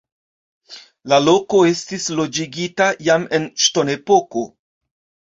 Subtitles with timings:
[1.11, 4.43] La loko estis loĝigita jam en ŝtonepoko.